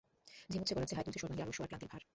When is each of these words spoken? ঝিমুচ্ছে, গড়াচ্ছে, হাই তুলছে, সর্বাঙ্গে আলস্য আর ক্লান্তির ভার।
ঝিমুচ্ছে, 0.51 0.75
গড়াচ্ছে, 0.75 0.95
হাই 0.97 1.05
তুলছে, 1.05 1.19
সর্বাঙ্গে 1.23 1.43
আলস্য 1.45 1.61
আর 1.63 1.69
ক্লান্তির 1.69 1.91
ভার। 1.91 2.01